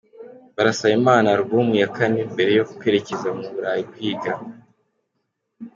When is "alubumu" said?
1.33-1.73